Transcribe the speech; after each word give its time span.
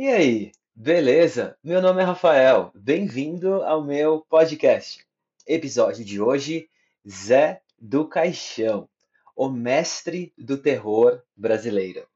E 0.00 0.06
aí, 0.06 0.52
beleza? 0.76 1.58
Meu 1.60 1.82
nome 1.82 2.00
é 2.00 2.04
Rafael, 2.04 2.70
bem-vindo 2.72 3.64
ao 3.64 3.82
meu 3.82 4.24
podcast. 4.30 5.04
Episódio 5.44 6.04
de 6.04 6.20
hoje: 6.20 6.70
Zé 7.04 7.62
do 7.76 8.06
Caixão, 8.06 8.88
o 9.34 9.48
mestre 9.48 10.32
do 10.38 10.56
terror 10.56 11.20
brasileiro. 11.36 12.06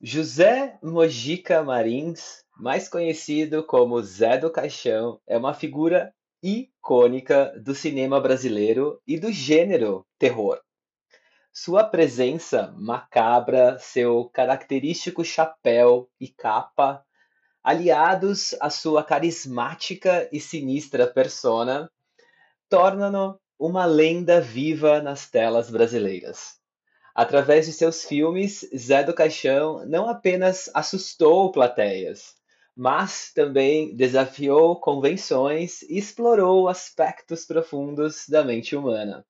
José 0.00 0.78
Mojica 0.82 1.62
Marins, 1.62 2.42
mais 2.56 2.88
conhecido 2.88 3.62
como 3.62 4.02
Zé 4.02 4.38
do 4.38 4.50
Caixão, 4.50 5.20
é 5.26 5.36
uma 5.36 5.52
figura 5.52 6.14
icônica 6.42 7.52
do 7.62 7.74
cinema 7.74 8.18
brasileiro 8.18 8.98
e 9.06 9.20
do 9.20 9.30
gênero 9.30 10.06
terror. 10.18 10.58
Sua 11.54 11.84
presença 11.84 12.74
macabra, 12.78 13.78
seu 13.78 14.24
característico 14.32 15.22
chapéu 15.22 16.08
e 16.18 16.26
capa, 16.26 17.04
aliados 17.62 18.54
à 18.58 18.70
sua 18.70 19.04
carismática 19.04 20.26
e 20.32 20.40
sinistra 20.40 21.06
persona, 21.06 21.90
tornam-no 22.70 23.38
uma 23.58 23.84
lenda 23.84 24.40
viva 24.40 25.02
nas 25.02 25.28
telas 25.28 25.68
brasileiras. 25.68 26.58
Através 27.14 27.66
de 27.66 27.74
seus 27.74 28.02
filmes, 28.02 28.66
Zé 28.74 29.04
do 29.04 29.12
Caixão 29.12 29.84
não 29.84 30.08
apenas 30.08 30.70
assustou 30.72 31.52
plateias, 31.52 32.34
mas 32.74 33.30
também 33.30 33.94
desafiou 33.94 34.80
convenções 34.80 35.82
e 35.82 35.98
explorou 35.98 36.66
aspectos 36.66 37.44
profundos 37.44 38.26
da 38.26 38.42
mente 38.42 38.74
humana. 38.74 39.22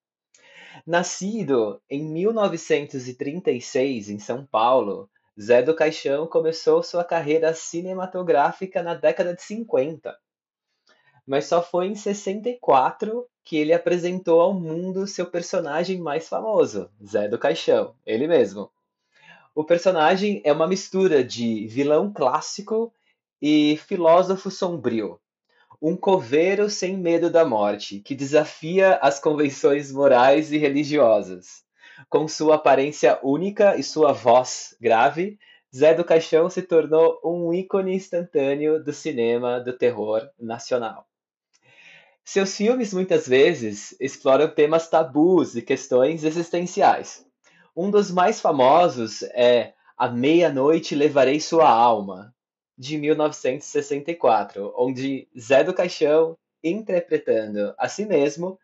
Nascido 0.86 1.80
em 1.88 2.02
1936 2.02 4.08
em 4.08 4.18
São 4.18 4.44
Paulo, 4.44 5.08
Zé 5.40 5.62
do 5.62 5.74
Caixão 5.74 6.26
começou 6.26 6.82
sua 6.82 7.04
carreira 7.04 7.54
cinematográfica 7.54 8.82
na 8.82 8.94
década 8.94 9.34
de 9.34 9.42
50. 9.42 10.16
Mas 11.26 11.46
só 11.46 11.62
foi 11.62 11.86
em 11.86 11.94
64 11.94 13.26
que 13.44 13.56
ele 13.56 13.72
apresentou 13.72 14.40
ao 14.40 14.52
mundo 14.52 15.06
seu 15.06 15.26
personagem 15.26 15.98
mais 15.98 16.28
famoso, 16.28 16.90
Zé 17.04 17.28
do 17.28 17.38
Caixão, 17.38 17.94
ele 18.04 18.26
mesmo. 18.26 18.70
O 19.54 19.64
personagem 19.64 20.40
é 20.44 20.52
uma 20.52 20.66
mistura 20.66 21.22
de 21.22 21.66
vilão 21.66 22.12
clássico 22.12 22.92
e 23.40 23.76
filósofo 23.76 24.50
sombrio, 24.50 25.20
um 25.82 25.96
coveiro 25.96 26.70
sem 26.70 26.96
medo 26.96 27.28
da 27.28 27.44
morte, 27.44 27.98
que 27.98 28.14
desafia 28.14 28.94
as 29.02 29.18
convenções 29.18 29.90
morais 29.90 30.52
e 30.52 30.56
religiosas. 30.56 31.64
Com 32.08 32.28
sua 32.28 32.54
aparência 32.54 33.18
única 33.20 33.76
e 33.76 33.82
sua 33.82 34.12
voz 34.12 34.76
grave, 34.80 35.40
Zé 35.74 35.92
do 35.92 36.04
Caixão 36.04 36.48
se 36.48 36.62
tornou 36.62 37.18
um 37.24 37.52
ícone 37.52 37.96
instantâneo 37.96 38.80
do 38.82 38.92
cinema 38.92 39.58
do 39.58 39.72
terror 39.72 40.30
nacional. 40.38 41.04
Seus 42.24 42.56
filmes 42.56 42.94
muitas 42.94 43.26
vezes 43.26 43.96
exploram 43.98 44.46
temas 44.46 44.88
tabus 44.88 45.56
e 45.56 45.62
questões 45.62 46.22
existenciais. 46.22 47.26
Um 47.76 47.90
dos 47.90 48.08
mais 48.08 48.40
famosos 48.40 49.24
é 49.34 49.72
A 49.98 50.08
Meia-Noite 50.08 50.94
Levarei 50.94 51.40
Sua 51.40 51.68
Alma, 51.68 52.32
de 52.82 52.98
1964, 52.98 54.74
onde 54.76 55.28
Zé 55.38 55.62
do 55.62 55.72
Caixão, 55.72 56.36
interpretando 56.64 57.72
a 57.78 57.88
si 57.88 58.04
mesmo, 58.04 58.58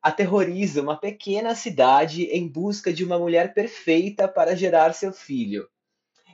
aterroriza 0.00 0.80
uma 0.80 0.96
pequena 0.96 1.56
cidade 1.56 2.22
em 2.26 2.46
busca 2.46 2.92
de 2.92 3.04
uma 3.04 3.18
mulher 3.18 3.52
perfeita 3.52 4.28
para 4.28 4.54
gerar 4.54 4.94
seu 4.94 5.12
filho. 5.12 5.68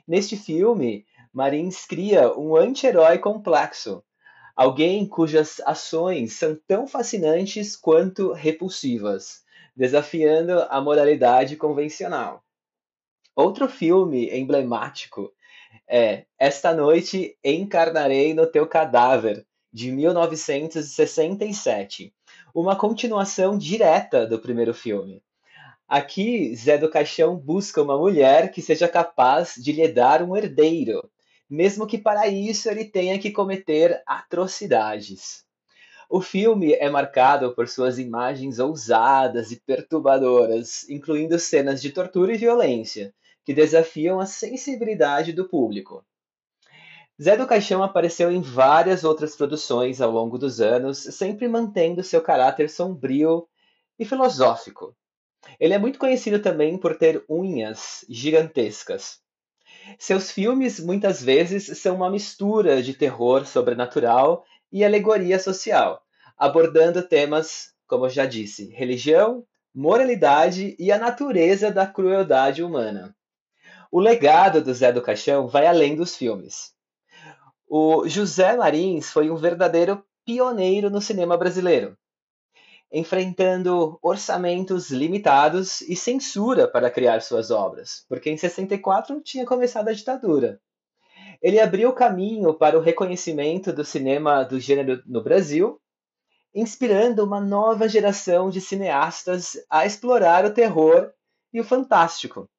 Neste 0.07 0.37
filme, 0.37 1.03
Marins 1.33 1.83
cria 1.87 2.31
um 2.37 2.55
anti-herói 2.55 3.17
complexo, 3.17 4.03
alguém 4.55 5.03
cujas 5.07 5.59
ações 5.65 6.33
são 6.33 6.55
tão 6.67 6.85
fascinantes 6.85 7.75
quanto 7.75 8.33
repulsivas, 8.33 9.43
desafiando 9.75 10.61
a 10.69 10.79
moralidade 10.79 11.55
convencional. 11.55 12.43
Outro 13.35 13.67
filme 13.67 14.29
emblemático 14.29 15.33
é 15.87 16.25
Esta 16.37 16.73
Noite 16.73 17.37
Encarnarei 17.43 18.33
no 18.33 18.47
Teu 18.47 18.67
Cadáver, 18.67 19.45
de 19.73 19.91
1967, 19.91 22.13
uma 22.53 22.75
continuação 22.75 23.57
direta 23.57 24.27
do 24.27 24.39
primeiro 24.39 24.73
filme. 24.73 25.23
Aqui, 25.87 26.53
Zé 26.55 26.77
do 26.77 26.89
Caixão 26.89 27.35
busca 27.35 27.81
uma 27.81 27.97
mulher 27.97 28.51
que 28.51 28.61
seja 28.61 28.87
capaz 28.87 29.55
de 29.57 29.71
lhe 29.71 29.87
dar 29.87 30.21
um 30.21 30.37
herdeiro, 30.37 31.09
mesmo 31.49 31.85
que 31.85 31.97
para 31.97 32.27
isso 32.27 32.69
ele 32.69 32.85
tenha 32.85 33.19
que 33.19 33.31
cometer 33.31 34.01
atrocidades. 34.05 35.43
O 36.09 36.21
filme 36.21 36.73
é 36.73 36.89
marcado 36.89 37.53
por 37.55 37.67
suas 37.67 37.99
imagens 37.99 38.59
ousadas 38.59 39.51
e 39.51 39.61
perturbadoras, 39.61 40.87
incluindo 40.89 41.39
cenas 41.39 41.81
de 41.81 41.89
tortura 41.89 42.33
e 42.33 42.37
violência, 42.37 43.13
que 43.45 43.53
desafiam 43.53 44.19
a 44.19 44.25
sensibilidade 44.25 45.33
do 45.33 45.47
público. 45.47 46.05
Zé 47.21 47.37
do 47.37 47.45
Caixão 47.45 47.83
apareceu 47.83 48.31
em 48.31 48.41
várias 48.41 49.03
outras 49.03 49.35
produções 49.35 50.01
ao 50.01 50.09
longo 50.11 50.37
dos 50.37 50.59
anos, 50.59 50.97
sempre 50.97 51.47
mantendo 51.47 52.03
seu 52.03 52.21
caráter 52.21 52.69
sombrio 52.69 53.47
e 53.99 54.05
filosófico. 54.05 54.95
Ele 55.59 55.73
é 55.73 55.77
muito 55.77 55.99
conhecido 55.99 56.39
também 56.39 56.77
por 56.77 56.97
ter 56.97 57.23
unhas 57.29 58.05
gigantescas. 58.09 59.19
Seus 59.99 60.31
filmes 60.31 60.79
muitas 60.79 61.21
vezes 61.21 61.77
são 61.79 61.95
uma 61.95 62.09
mistura 62.09 62.81
de 62.81 62.93
terror 62.93 63.45
sobrenatural 63.45 64.43
e 64.71 64.83
alegoria 64.83 65.39
social, 65.39 66.03
abordando 66.37 67.07
temas, 67.07 67.73
como 67.87 68.05
eu 68.05 68.09
já 68.09 68.25
disse, 68.25 68.71
religião, 68.71 69.45
moralidade 69.73 70.75
e 70.79 70.91
a 70.91 70.97
natureza 70.97 71.71
da 71.71 71.85
crueldade 71.85 72.63
humana. 72.63 73.15
O 73.93 73.99
legado 73.99 74.63
do 74.63 74.73
Zé 74.73 74.89
do 74.89 75.01
Caixão 75.01 75.49
vai 75.49 75.67
além 75.67 75.97
dos 75.97 76.15
filmes. 76.15 76.71
O 77.67 78.07
José 78.07 78.55
Marins 78.55 79.11
foi 79.11 79.29
um 79.29 79.35
verdadeiro 79.35 80.01
pioneiro 80.25 80.89
no 80.89 81.01
cinema 81.01 81.37
brasileiro, 81.37 81.97
enfrentando 82.89 83.99
orçamentos 84.01 84.91
limitados 84.91 85.81
e 85.81 85.93
censura 85.93 86.69
para 86.69 86.89
criar 86.89 87.21
suas 87.21 87.51
obras, 87.51 88.05
porque 88.07 88.29
em 88.29 88.37
64 88.37 89.19
tinha 89.21 89.45
começado 89.45 89.89
a 89.89 89.93
ditadura. 89.93 90.61
Ele 91.41 91.59
abriu 91.59 91.91
caminho 91.91 92.53
para 92.53 92.79
o 92.79 92.81
reconhecimento 92.81 93.73
do 93.73 93.83
cinema 93.83 94.43
do 94.43 94.57
gênero 94.57 95.03
no 95.05 95.21
Brasil, 95.21 95.81
inspirando 96.55 97.25
uma 97.25 97.41
nova 97.41 97.89
geração 97.89 98.49
de 98.49 98.61
cineastas 98.61 99.57
a 99.69 99.85
explorar 99.85 100.45
o 100.45 100.53
terror 100.53 101.11
e 101.51 101.59
o 101.59 101.63
fantástico. 101.65 102.49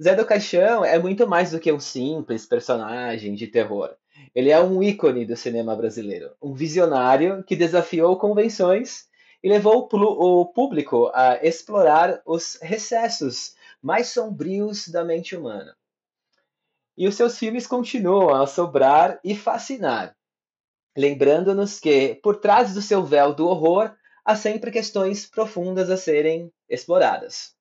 Zé 0.00 0.14
do 0.14 0.24
Caixão 0.24 0.84
é 0.84 0.96
muito 0.96 1.26
mais 1.26 1.50
do 1.50 1.58
que 1.58 1.72
um 1.72 1.80
simples 1.80 2.46
personagem 2.46 3.34
de 3.34 3.48
terror. 3.48 3.96
Ele 4.32 4.48
é 4.50 4.60
um 4.60 4.80
ícone 4.80 5.26
do 5.26 5.34
cinema 5.34 5.74
brasileiro, 5.74 6.30
um 6.40 6.54
visionário 6.54 7.42
que 7.42 7.56
desafiou 7.56 8.16
convenções 8.16 9.08
e 9.42 9.48
levou 9.48 9.88
o 9.92 10.46
público 10.46 11.10
a 11.12 11.44
explorar 11.44 12.22
os 12.24 12.58
recessos 12.62 13.56
mais 13.82 14.08
sombrios 14.08 14.86
da 14.86 15.04
mente 15.04 15.34
humana. 15.34 15.76
E 16.96 17.08
os 17.08 17.16
seus 17.16 17.36
filmes 17.36 17.66
continuam 17.66 18.40
a 18.40 18.46
sobrar 18.46 19.18
e 19.24 19.34
fascinar, 19.34 20.16
lembrando-nos 20.96 21.80
que, 21.80 22.14
por 22.22 22.36
trás 22.36 22.72
do 22.72 22.82
seu 22.82 23.04
véu 23.04 23.34
do 23.34 23.48
horror, 23.48 23.92
há 24.24 24.36
sempre 24.36 24.70
questões 24.70 25.26
profundas 25.26 25.90
a 25.90 25.96
serem 25.96 26.52
exploradas. 26.68 27.57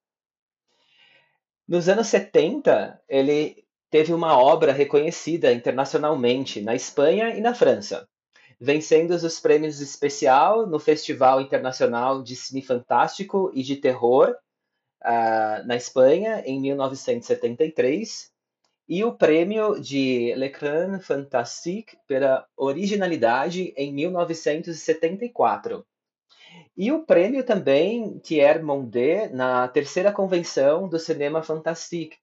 Nos 1.67 1.89
anos 1.89 2.07
70, 2.07 3.01
ele 3.09 3.65
teve 3.89 4.13
uma 4.13 4.37
obra 4.37 4.71
reconhecida 4.71 5.51
internacionalmente 5.51 6.61
na 6.61 6.73
Espanha 6.73 7.35
e 7.35 7.41
na 7.41 7.53
França, 7.53 8.07
vencendo 8.57 9.11
os 9.11 9.39
prêmios 9.39 9.81
especial 9.81 10.65
no 10.65 10.79
Festival 10.79 11.41
Internacional 11.41 12.23
de 12.23 12.37
Cine 12.37 12.61
Fantástico 12.61 13.51
e 13.53 13.63
de 13.63 13.75
Terror 13.75 14.33
uh, 15.03 15.67
na 15.67 15.75
Espanha 15.75 16.41
em 16.45 16.57
1973 16.61 18.31
e 18.87 19.03
o 19.03 19.11
prêmio 19.11 19.77
de 19.77 20.33
L'Écran 20.35 21.01
Fantastique 21.01 21.97
pela 22.07 22.47
originalidade 22.55 23.73
em 23.75 23.91
1974. 23.91 25.85
E 26.75 26.91
o 26.91 27.03
prêmio 27.03 27.43
também 27.43 28.19
Thierry 28.19 28.61
Mondet 28.61 29.33
na 29.33 29.67
terceira 29.67 30.11
convenção 30.11 30.87
do 30.87 30.99
Cinema 30.99 31.41
Fantastique, 31.41 32.17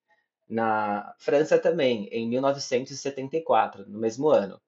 na 0.49 1.15
França 1.19 1.59
também, 1.59 2.09
em 2.13 2.29
1974, 2.29 3.89
no 3.89 3.99
mesmo 3.99 4.29
ano. 4.29 4.61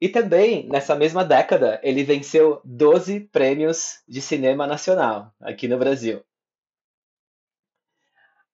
E 0.00 0.08
também, 0.08 0.66
nessa 0.68 0.96
mesma 0.96 1.24
década, 1.24 1.80
ele 1.82 2.02
venceu 2.02 2.60
12 2.64 3.20
prêmios 3.20 4.02
de 4.08 4.20
cinema 4.20 4.66
nacional 4.66 5.32
aqui 5.40 5.68
no 5.68 5.78
Brasil. 5.78 6.24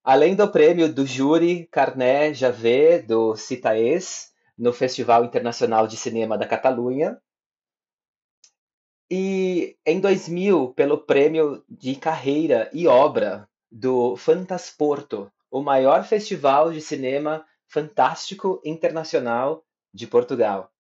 Além 0.05 0.35
do 0.35 0.51
prêmio 0.51 0.93
do 0.93 1.07
júri 1.07 1.67
Carnet 1.71 2.35
Javé 2.35 3.01
do 3.01 3.35
Citaes, 3.35 4.33
no 4.59 4.73
Festival 4.73 5.25
Internacional 5.25 5.87
de 5.87 5.97
Cinema 5.97 6.37
da 6.37 6.47
Catalunha. 6.47 7.17
E 9.11 9.77
em 9.87 10.01
2000, 10.01 10.75
pelo 10.75 10.99
prêmio 10.99 11.65
de 11.69 11.97
carreira 11.97 12.71
e 12.73 12.87
obra 12.87 13.49
do 13.71 14.17
Fantasporto, 14.17 15.33
o 15.51 15.63
maior 15.63 16.05
festival 16.05 16.71
de 16.73 16.81
cinema 16.81 17.47
fantástico 17.67 18.61
internacional 18.65 19.65
de 19.95 20.07
Portugal. 20.07 20.71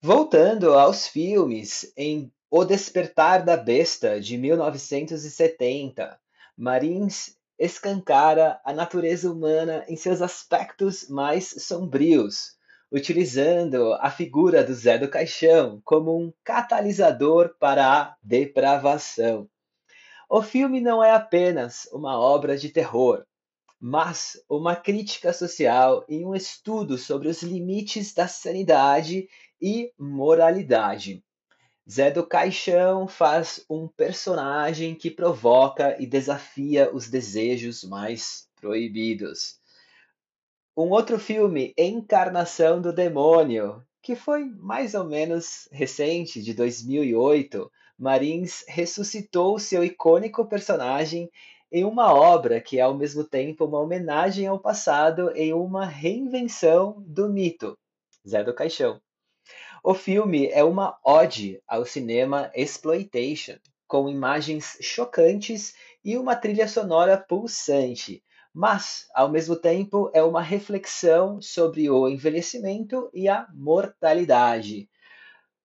Voltando 0.00 0.74
aos 0.74 1.06
filmes, 1.06 1.92
em 1.96 2.32
O 2.50 2.64
Despertar 2.64 3.44
da 3.44 3.56
Besta, 3.56 4.20
de 4.20 4.36
1970, 4.36 6.20
Marins 6.56 7.36
escancara 7.58 8.60
a 8.64 8.72
natureza 8.72 9.30
humana 9.30 9.84
em 9.88 9.96
seus 9.96 10.20
aspectos 10.20 11.08
mais 11.08 11.48
sombrios, 11.64 12.55
utilizando 12.96 13.92
a 14.00 14.10
figura 14.10 14.64
do 14.64 14.72
Zé 14.72 14.96
do 14.96 15.06
Caixão 15.06 15.82
como 15.84 16.18
um 16.18 16.32
catalisador 16.42 17.54
para 17.60 17.86
a 17.86 18.16
depravação. 18.22 19.46
O 20.30 20.40
filme 20.40 20.80
não 20.80 21.04
é 21.04 21.10
apenas 21.10 21.86
uma 21.92 22.18
obra 22.18 22.56
de 22.56 22.70
terror, 22.70 23.26
mas 23.78 24.42
uma 24.48 24.74
crítica 24.74 25.30
social 25.34 26.06
e 26.08 26.24
um 26.24 26.34
estudo 26.34 26.96
sobre 26.96 27.28
os 27.28 27.42
limites 27.42 28.14
da 28.14 28.26
sanidade 28.26 29.28
e 29.60 29.92
moralidade. 29.98 31.22
Zé 31.88 32.10
do 32.10 32.26
Caixão 32.26 33.06
faz 33.06 33.62
um 33.68 33.86
personagem 33.86 34.94
que 34.94 35.10
provoca 35.10 36.00
e 36.02 36.06
desafia 36.06 36.90
os 36.90 37.10
desejos 37.10 37.84
mais 37.84 38.48
proibidos. 38.58 39.60
Um 40.78 40.90
outro 40.90 41.18
filme, 41.18 41.72
Encarnação 41.78 42.82
do 42.82 42.92
Demônio, 42.92 43.82
que 44.02 44.14
foi 44.14 44.44
mais 44.44 44.92
ou 44.92 45.04
menos 45.04 45.66
recente, 45.72 46.42
de 46.42 46.52
2008, 46.52 47.72
Marins 47.98 48.62
ressuscitou 48.68 49.58
seu 49.58 49.82
icônico 49.82 50.44
personagem 50.44 51.30
em 51.72 51.82
uma 51.82 52.12
obra 52.12 52.60
que 52.60 52.78
é 52.78 52.82
ao 52.82 52.94
mesmo 52.94 53.24
tempo 53.24 53.64
uma 53.64 53.80
homenagem 53.80 54.46
ao 54.46 54.58
passado 54.58 55.34
e 55.34 55.50
uma 55.50 55.86
reinvenção 55.86 57.02
do 57.06 57.26
mito, 57.26 57.78
Zé 58.28 58.44
do 58.44 58.52
Caixão. 58.52 59.00
O 59.82 59.94
filme 59.94 60.48
é 60.48 60.62
uma 60.62 60.98
ode 61.02 61.58
ao 61.66 61.86
cinema 61.86 62.50
exploitation, 62.54 63.56
com 63.88 64.10
imagens 64.10 64.76
chocantes 64.82 65.74
e 66.04 66.18
uma 66.18 66.36
trilha 66.36 66.68
sonora 66.68 67.16
pulsante, 67.16 68.22
mas, 68.58 69.06
ao 69.14 69.28
mesmo 69.28 69.54
tempo, 69.54 70.10
é 70.14 70.22
uma 70.22 70.40
reflexão 70.40 71.42
sobre 71.42 71.90
o 71.90 72.08
envelhecimento 72.08 73.10
e 73.12 73.28
a 73.28 73.46
mortalidade, 73.52 74.88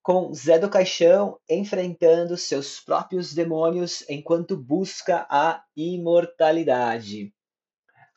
com 0.03 0.33
Zé 0.33 0.59
do 0.59 0.69
Caixão 0.69 1.39
enfrentando 1.49 2.35
seus 2.35 2.81
próprios 2.81 3.33
demônios 3.33 4.03
enquanto 4.09 4.57
busca 4.57 5.25
a 5.29 5.63
imortalidade. 5.73 7.33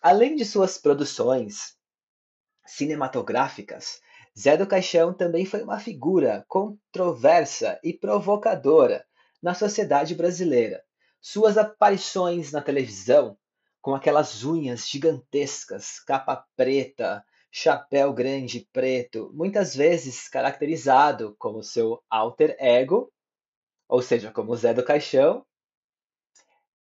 Além 0.02 0.34
de 0.34 0.44
suas 0.44 0.76
produções 0.76 1.76
cinematográficas, 2.66 4.00
Zé 4.36 4.56
do 4.56 4.66
Caixão 4.66 5.14
também 5.14 5.46
foi 5.46 5.62
uma 5.62 5.78
figura 5.78 6.44
controversa 6.48 7.78
e 7.84 7.92
provocadora 7.92 9.06
na 9.40 9.54
sociedade 9.54 10.16
brasileira. 10.16 10.82
Suas 11.20 11.56
aparições 11.56 12.50
na 12.50 12.60
televisão, 12.60 13.38
com 13.84 13.94
aquelas 13.94 14.42
unhas 14.44 14.88
gigantescas, 14.88 16.00
capa 16.00 16.42
preta, 16.56 17.22
chapéu 17.52 18.14
grande 18.14 18.66
preto, 18.72 19.30
muitas 19.34 19.76
vezes 19.76 20.26
caracterizado 20.26 21.36
como 21.38 21.62
seu 21.62 22.02
alter 22.08 22.56
ego, 22.58 23.12
ou 23.86 24.00
seja, 24.00 24.32
como 24.32 24.56
Zé 24.56 24.72
do 24.72 24.82
Caixão, 24.82 25.44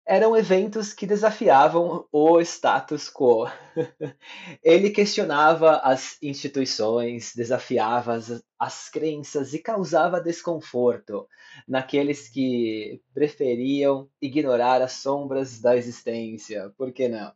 eram 0.05 0.37
eventos 0.37 0.93
que 0.93 1.07
desafiavam 1.07 2.07
o 2.13 2.39
status 2.43 3.09
quo. 3.09 3.47
Ele 4.63 4.91
questionava 4.91 5.79
as 5.79 6.19
instituições, 6.23 7.33
desafiava 7.35 8.17
as, 8.17 8.45
as 8.65 8.89
crenças 8.89 9.55
e 9.55 9.59
causava 9.59 10.21
desconforto 10.21 11.29
naqueles 11.67 12.29
que 12.29 13.03
preferiam 13.13 14.09
ignorar 14.21 14.81
as 14.81 14.93
sombras 14.93 15.61
da 15.61 15.77
existência. 15.77 16.73
Por 16.77 16.93
que 16.93 17.09
não? 17.09 17.33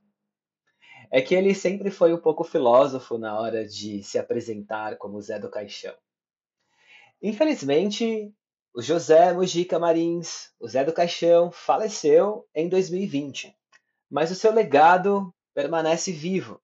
é 1.11 1.21
que 1.21 1.35
ele 1.35 1.55
sempre 1.55 1.91
foi 1.91 2.13
um 2.13 2.19
pouco 2.19 2.45
filósofo 2.45 3.19
na 3.19 3.39
hora 3.39 3.67
de 3.67 4.03
se 4.03 4.19
apresentar 4.19 4.97
como 4.97 5.21
Zé 5.21 5.39
do 5.39 5.51
Caixão. 5.51 5.95
Infelizmente, 7.23 8.33
o 8.75 8.83
José 8.83 9.33
Mujica 9.33 9.79
Marins, 9.79 10.51
o 10.61 10.69
Zé 10.69 10.85
do 10.85 10.93
Caixão, 10.93 11.51
faleceu 11.51 12.47
em 12.55 12.69
2020, 12.69 13.57
mas 14.11 14.31
o 14.31 14.35
seu 14.35 14.53
legado 14.53 15.33
permanece 15.55 16.13
vivo. 16.13 16.61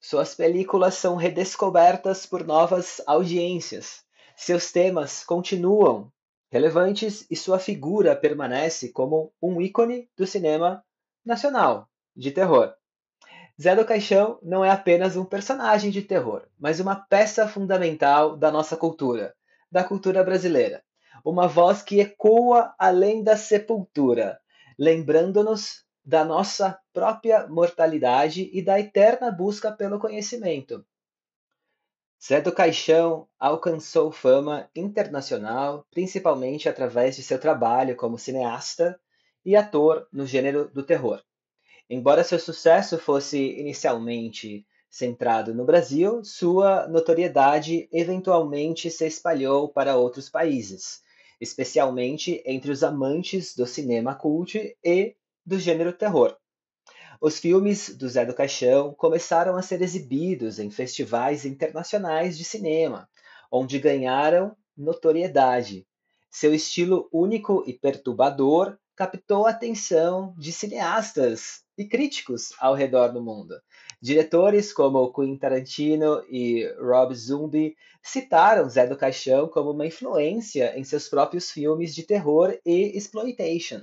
Suas 0.00 0.34
películas 0.34 0.94
são 0.94 1.16
redescobertas 1.16 2.24
por 2.24 2.46
novas 2.46 3.00
audiências. 3.06 4.04
Seus 4.36 4.70
temas 4.70 5.24
continuam 5.24 6.12
relevantes 6.50 7.26
e 7.28 7.34
sua 7.34 7.58
figura 7.58 8.14
permanece 8.14 8.90
como 8.90 9.32
um 9.42 9.60
ícone 9.60 10.08
do 10.16 10.26
cinema 10.26 10.84
nacional 11.24 11.88
de 12.16 12.30
terror. 12.30 12.72
Zé 13.60 13.74
do 13.74 13.84
Caixão 13.84 14.38
não 14.40 14.64
é 14.64 14.70
apenas 14.70 15.16
um 15.16 15.24
personagem 15.24 15.90
de 15.90 16.00
terror, 16.00 16.46
mas 16.56 16.78
uma 16.78 16.94
peça 16.94 17.48
fundamental 17.48 18.36
da 18.36 18.52
nossa 18.52 18.76
cultura, 18.76 19.34
da 19.70 19.82
cultura 19.82 20.22
brasileira. 20.22 20.82
Uma 21.24 21.48
voz 21.48 21.82
que 21.82 22.00
ecoa 22.00 22.72
além 22.78 23.24
da 23.24 23.36
sepultura, 23.36 24.40
lembrando-nos 24.78 25.84
da 26.08 26.24
nossa 26.24 26.80
própria 26.90 27.46
mortalidade 27.48 28.48
e 28.50 28.62
da 28.62 28.80
eterna 28.80 29.30
busca 29.30 29.70
pelo 29.70 29.98
conhecimento. 29.98 30.82
Zé 32.26 32.40
do 32.40 32.50
Caixão 32.50 33.28
alcançou 33.38 34.10
fama 34.10 34.70
internacional, 34.74 35.86
principalmente 35.90 36.66
através 36.66 37.14
de 37.14 37.22
seu 37.22 37.38
trabalho 37.38 37.94
como 37.94 38.18
cineasta 38.18 38.98
e 39.44 39.54
ator 39.54 40.08
no 40.10 40.24
gênero 40.24 40.70
do 40.70 40.82
terror. 40.82 41.22
Embora 41.90 42.24
seu 42.24 42.38
sucesso 42.38 42.96
fosse 42.96 43.60
inicialmente 43.60 44.66
centrado 44.88 45.54
no 45.54 45.66
Brasil, 45.66 46.24
sua 46.24 46.88
notoriedade 46.88 47.86
eventualmente 47.92 48.90
se 48.90 49.06
espalhou 49.06 49.68
para 49.68 49.96
outros 49.96 50.30
países, 50.30 51.02
especialmente 51.38 52.42
entre 52.46 52.70
os 52.70 52.82
amantes 52.82 53.54
do 53.54 53.66
cinema 53.66 54.14
cult 54.14 54.74
e 54.82 55.17
do 55.48 55.58
gênero 55.58 55.94
terror. 55.94 56.36
Os 57.22 57.38
filmes 57.38 57.96
do 57.96 58.06
Zé 58.06 58.26
do 58.26 58.34
Caixão 58.34 58.92
começaram 58.92 59.56
a 59.56 59.62
ser 59.62 59.80
exibidos 59.80 60.58
em 60.58 60.70
festivais 60.70 61.46
internacionais 61.46 62.36
de 62.36 62.44
cinema, 62.44 63.08
onde 63.50 63.78
ganharam 63.78 64.54
notoriedade. 64.76 65.86
Seu 66.30 66.54
estilo 66.54 67.08
único 67.10 67.64
e 67.66 67.72
perturbador 67.72 68.76
captou 68.94 69.46
a 69.46 69.50
atenção 69.50 70.34
de 70.36 70.52
cineastas 70.52 71.62
e 71.78 71.86
críticos 71.86 72.52
ao 72.60 72.74
redor 72.74 73.08
do 73.08 73.22
mundo. 73.22 73.54
Diretores 74.02 74.70
como 74.70 75.10
Quentin 75.14 75.38
Tarantino 75.38 76.22
e 76.28 76.70
Rob 76.78 77.14
Zombie 77.14 77.74
citaram 78.02 78.68
Zé 78.68 78.86
do 78.86 78.98
Caixão 78.98 79.48
como 79.48 79.70
uma 79.70 79.86
influência 79.86 80.78
em 80.78 80.84
seus 80.84 81.08
próprios 81.08 81.50
filmes 81.50 81.94
de 81.94 82.02
terror 82.02 82.54
e 82.66 82.94
exploitation. 82.98 83.82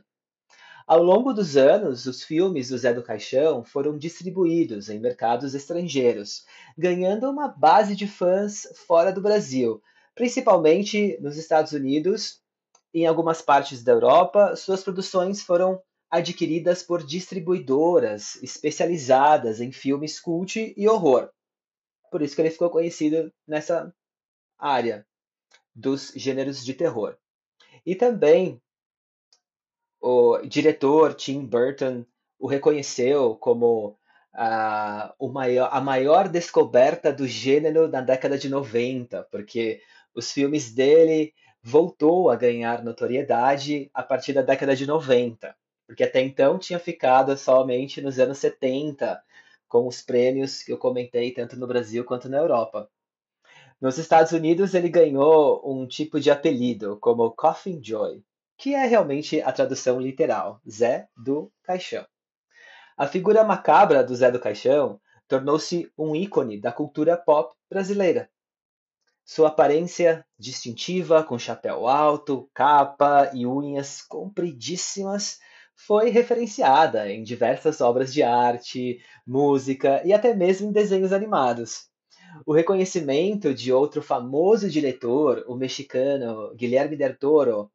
Ao 0.87 1.01
longo 1.01 1.33
dos 1.33 1.57
anos, 1.57 2.05
os 2.05 2.23
filmes 2.23 2.69
do 2.69 2.77
Zé 2.77 2.93
do 2.93 3.01
Caixão 3.01 3.63
foram 3.63 3.97
distribuídos 3.97 4.87
em 4.87 4.99
mercados 4.99 5.55
estrangeiros, 5.55 6.45
ganhando 6.77 7.29
uma 7.29 7.47
base 7.47 7.95
de 7.95 8.07
fãs 8.07 8.67
fora 8.85 9.11
do 9.11 9.19
Brasil, 9.19 9.81
principalmente 10.13 11.17
nos 11.19 11.37
Estados 11.37 11.71
Unidos 11.71 12.39
em 12.93 13.05
algumas 13.05 13.41
partes 13.41 13.83
da 13.83 13.91
Europa, 13.91 14.55
suas 14.55 14.81
produções 14.81 15.41
foram 15.41 15.81
adquiridas 16.09 16.81
por 16.81 17.03
distribuidoras 17.03 18.41
especializadas 18.41 19.59
em 19.59 19.71
filmes 19.71 20.17
cult 20.17 20.73
e 20.77 20.87
horror. 20.87 21.29
Por 22.09 22.21
isso 22.21 22.35
que 22.35 22.41
ele 22.41 22.51
ficou 22.51 22.69
conhecido 22.69 23.33
nessa 23.45 23.93
área 24.57 25.05
dos 25.75 26.13
gêneros 26.15 26.63
de 26.63 26.73
terror. 26.73 27.17
E 27.85 27.95
também 27.95 28.61
o 30.05 30.37
diretor 30.45 31.15
Tim 31.15 31.45
Burton 31.45 32.05
o 32.37 32.45
reconheceu 32.47 33.35
como 33.35 33.97
a, 34.31 35.15
o 35.17 35.29
maior, 35.29 35.69
a 35.71 35.81
maior 35.81 36.29
descoberta 36.29 37.11
do 37.11 37.27
gênero 37.27 37.87
na 37.87 38.01
década 38.01 38.37
de 38.37 38.47
90, 38.47 39.23
porque 39.31 39.81
os 40.13 40.31
filmes 40.31 40.71
dele 40.71 41.33
voltou 41.63 42.29
a 42.29 42.35
ganhar 42.35 42.83
notoriedade 42.83 43.89
a 43.93 44.03
partir 44.03 44.33
da 44.33 44.43
década 44.43 44.75
de 44.75 44.85
90. 44.85 45.55
porque 45.87 46.03
até 46.03 46.21
então 46.21 46.59
tinha 46.59 46.77
ficado 46.77 47.35
somente 47.35 47.99
nos 48.01 48.19
anos 48.19 48.37
70, 48.37 49.19
com 49.67 49.87
os 49.87 50.03
prêmios 50.03 50.61
que 50.61 50.71
eu 50.71 50.77
comentei 50.77 51.31
tanto 51.31 51.57
no 51.57 51.67
Brasil 51.67 52.03
quanto 52.05 52.29
na 52.29 52.37
Europa. 52.37 52.89
Nos 53.81 53.97
Estados 53.97 54.31
Unidos, 54.31 54.73
ele 54.75 54.89
ganhou 54.89 55.61
um 55.65 55.87
tipo 55.87 56.19
de 56.19 56.29
apelido, 56.29 56.97
como 57.01 57.31
Coffin 57.31 57.83
Joy, 57.83 58.23
que 58.57 58.73
é 58.73 58.85
realmente 58.85 59.41
a 59.41 59.51
tradução 59.51 59.99
literal, 59.99 60.61
Zé 60.69 61.07
do 61.15 61.51
Caixão. 61.63 62.05
A 62.97 63.07
figura 63.07 63.43
macabra 63.43 64.03
do 64.03 64.15
Zé 64.15 64.31
do 64.31 64.39
Caixão 64.39 64.99
tornou-se 65.27 65.91
um 65.97 66.15
ícone 66.15 66.59
da 66.59 66.71
cultura 66.71 67.17
pop 67.17 67.53
brasileira. 67.69 68.29
Sua 69.23 69.47
aparência 69.47 70.25
distintiva, 70.37 71.23
com 71.23 71.37
chapéu 71.37 71.87
alto, 71.87 72.49
capa 72.53 73.31
e 73.33 73.45
unhas 73.45 74.01
compridíssimas, 74.01 75.39
foi 75.75 76.09
referenciada 76.09 77.11
em 77.11 77.23
diversas 77.23 77.81
obras 77.81 78.13
de 78.13 78.23
arte, 78.23 78.99
música 79.27 80.01
e 80.05 80.13
até 80.13 80.33
mesmo 80.33 80.69
em 80.69 80.71
desenhos 80.71 81.11
animados. 81.11 81.89
O 82.45 82.53
reconhecimento 82.53 83.53
de 83.53 83.73
outro 83.73 84.01
famoso 84.01 84.69
diretor, 84.69 85.43
o 85.47 85.55
mexicano 85.55 86.53
Guilherme 86.55 86.95
Del 86.95 87.17
Toro, 87.17 87.71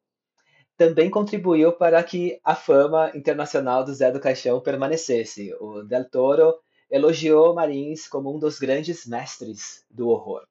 também 0.81 1.11
contribuiu 1.11 1.71
para 1.71 2.01
que 2.01 2.39
a 2.43 2.55
fama 2.55 3.11
internacional 3.13 3.83
do 3.83 3.93
Zé 3.93 4.11
do 4.11 4.19
Caixão 4.19 4.59
permanecesse. 4.59 5.53
O 5.59 5.83
Del 5.83 6.09
Toro 6.09 6.55
elogiou 6.89 7.53
Marins 7.53 8.07
como 8.07 8.35
um 8.35 8.39
dos 8.39 8.57
grandes 8.57 9.05
mestres 9.05 9.85
do 9.91 10.09
horror. 10.09 10.41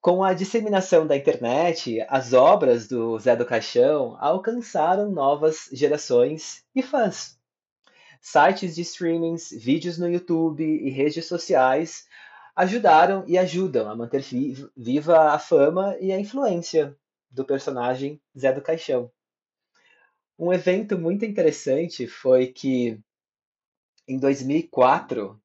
Com 0.00 0.24
a 0.24 0.34
disseminação 0.34 1.06
da 1.06 1.16
internet, 1.16 2.04
as 2.08 2.32
obras 2.32 2.88
do 2.88 3.16
Zé 3.20 3.36
do 3.36 3.46
Caixão 3.46 4.16
alcançaram 4.18 5.12
novas 5.12 5.68
gerações 5.70 6.64
e 6.74 6.82
fãs. 6.82 7.38
Sites 8.20 8.74
de 8.74 8.82
streamings, 8.82 9.50
vídeos 9.52 9.96
no 9.96 10.10
YouTube 10.10 10.64
e 10.64 10.90
redes 10.90 11.26
sociais 11.26 12.04
ajudaram 12.56 13.22
e 13.28 13.38
ajudam 13.38 13.88
a 13.88 13.94
manter 13.94 14.24
viva 14.76 15.30
a 15.30 15.38
fama 15.38 15.96
e 16.00 16.10
a 16.10 16.18
influência 16.18 16.96
do 17.32 17.44
personagem 17.44 18.20
Zé 18.38 18.52
do 18.52 18.60
Caixão. 18.62 19.10
Um 20.38 20.52
evento 20.52 20.98
muito 20.98 21.24
interessante 21.24 22.06
foi 22.06 22.48
que, 22.48 23.00
em 24.06 24.18
2004, 24.18 25.40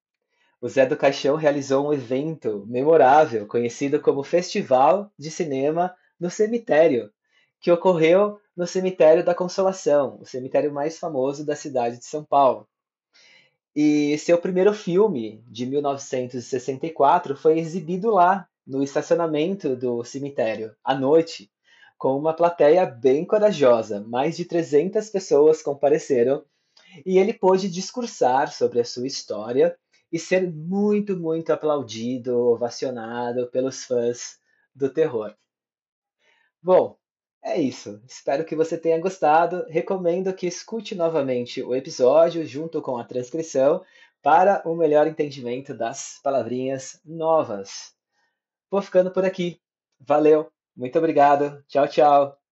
o 0.59 0.67
Zé 0.67 0.85
do 0.85 0.97
Caixão 0.97 1.35
realizou 1.35 1.87
um 1.87 1.93
evento 1.93 2.65
memorável 2.67 3.47
conhecido 3.47 4.01
como 4.01 4.23
Festival 4.23 5.11
de 5.17 5.31
Cinema 5.31 5.95
no 6.19 6.29
Cemitério, 6.29 7.11
que 7.59 7.71
ocorreu 7.71 8.39
no 8.55 8.65
Cemitério 8.65 9.23
da 9.23 9.35
Consolação, 9.35 10.17
o 10.19 10.25
cemitério 10.25 10.73
mais 10.73 10.97
famoso 10.97 11.45
da 11.45 11.55
cidade 11.55 11.99
de 11.99 12.05
São 12.05 12.23
Paulo. 12.23 12.67
E 13.75 14.17
seu 14.17 14.39
primeiro 14.39 14.73
filme, 14.73 15.43
de 15.47 15.67
1964, 15.67 17.37
foi 17.37 17.59
exibido 17.59 18.09
lá, 18.09 18.47
no 18.65 18.83
estacionamento 18.83 19.75
do 19.75 20.03
cemitério, 20.03 20.75
à 20.83 20.93
noite, 20.93 21.49
com 21.97 22.17
uma 22.17 22.33
plateia 22.33 22.85
bem 22.85 23.25
corajosa. 23.25 24.01
Mais 24.01 24.37
de 24.37 24.45
300 24.45 25.09
pessoas 25.09 25.61
compareceram 25.61 26.43
e 27.05 27.17
ele 27.17 27.33
pôde 27.33 27.69
discursar 27.69 28.51
sobre 28.51 28.79
a 28.79 28.85
sua 28.85 29.07
história 29.07 29.77
e 30.11 30.17
ser 30.17 30.51
muito, 30.51 31.17
muito 31.17 31.51
aplaudido, 31.51 32.37
ovacionado 32.37 33.47
pelos 33.47 33.83
fãs 33.83 34.39
do 34.73 34.89
terror. 34.89 35.35
Bom, 36.61 36.97
é 37.43 37.59
isso. 37.59 38.01
Espero 38.07 38.45
que 38.45 38.55
você 38.55 38.77
tenha 38.77 38.99
gostado. 38.99 39.65
Recomendo 39.69 40.33
que 40.33 40.47
escute 40.47 40.95
novamente 40.95 41.61
o 41.61 41.75
episódio 41.75 42.45
junto 42.45 42.81
com 42.81 42.97
a 42.97 43.03
transcrição 43.03 43.83
para 44.21 44.61
um 44.65 44.75
melhor 44.75 45.07
entendimento 45.07 45.73
das 45.73 46.19
palavrinhas 46.23 46.99
novas. 47.05 47.93
Vou 48.69 48.81
ficando 48.81 49.11
por 49.11 49.23
aqui. 49.23 49.61
Valeu, 49.99 50.51
muito 50.77 50.97
obrigado. 50.99 51.63
Tchau, 51.67 51.87
tchau. 51.87 52.46